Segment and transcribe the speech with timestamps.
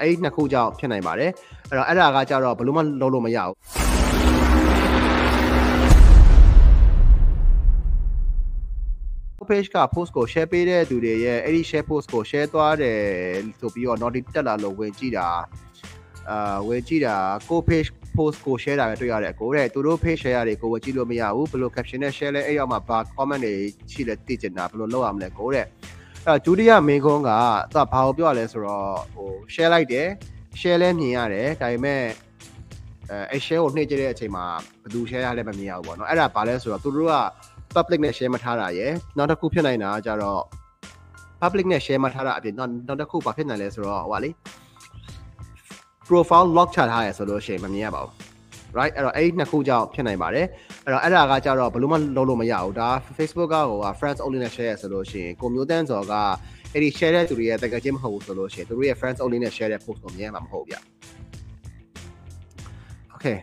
[0.00, 1.30] အဲ့ဒီနှစ်ခုကြောင့်ဖြစ်နိုင်ပါတယ်
[1.68, 3.80] အဲ့တော့အဲ့ဒါကကြတော့ဘယ်လို့မှလုံးလို့မရဘူး
[9.50, 12.98] page က post ကို share ပေးတဲ့သူတွေရဲ့အဲ့ဒီ share post ကို share သွားတယ်
[13.60, 15.28] ဆိုပြီးတော့ notif တက်လာလို့ဝင်ကြည့်တာ
[16.30, 17.14] အာဝင်ကြည့်တာ
[17.48, 23.54] ကို page post ကို share တာပဲတွေ့ရတယ်ကိုတဲ့သူတို့ page share တွေကိုဝင်ကြည့်လို့မရဘူးဘယ်လို caption နဲ့ share လဲအဲ့ရောက်မှာဘာ comment တွေ
[23.92, 25.66] ရှိလဲသိချင်တာဘယ်လိုလုပ်ရမလဲကိုတဲ့
[26.26, 27.30] အဲ့ဒုတိယ main ကုန်းက
[27.72, 30.08] သူကဘာကိုပြောရလဲဆိုတော့ဟို share လိုက်တယ်
[30.60, 32.02] share လဲမြင်ရတယ်ဒါပေမဲ့
[33.10, 34.44] အဲအဲ့ share ကိုနှိမ့်ကြတဲ့အချိန်မှာ
[34.82, 37.14] ဘယ်သူ share ရလဲမမြင်ရဘူးပေါ့နော်အဲ့ဒါဘာလဲဆိုတော့သူတို့က
[37.74, 40.42] public နဲ့ share မထားတာရယ်နောက်တစ်ခုဖြစ်နိုင်တာကကြတော့
[41.40, 44.30] public နဲ့ share မထားတာအပြင်နောက်နောက်တစ်ခုဘာဖြစ်နိုင်လဲဆိုတော့ဟိုပါလေ
[46.06, 48.29] profile lock ချထားရဆိုလို့ရှိရင်မမြင်ရပါဘူး
[48.78, 50.46] right အဲ့တော့အဲ့ဒီနှစ်ခုကြောင့်ဖြစ်နိုင်ပါတယ်
[50.84, 56.14] အဲ့တော့အဲ့ဒါကကြတော့ဘယ်လို့မှလုံးလို့မရဘူးဒါ Facebook ကဟို friends only နဲ့ share ရဆိုလို့ရှိရင်ကိုမျိုးတန်းစော်က
[56.72, 60.76] အဲ့ဒီ share တဲ့သူတွေရဲ့တကယ်ချင်းမဟုတ်ဘူးဆိုလို့ရှိရင်သူတို့ရဲ့ friends only နဲ့ share တဲ့ post ကိုမြင်ရမှာမဟုတ်ဗျ
[63.14, 63.36] Okay